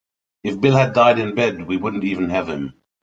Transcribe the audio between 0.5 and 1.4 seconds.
Bill had died in